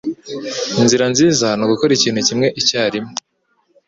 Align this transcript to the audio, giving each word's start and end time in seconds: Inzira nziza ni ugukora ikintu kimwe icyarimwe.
Inzira 0.81 1.05
nziza 1.13 1.47
ni 1.55 1.63
ugukora 1.65 1.91
ikintu 1.93 2.19
kimwe 2.27 2.47
icyarimwe. 2.59 3.11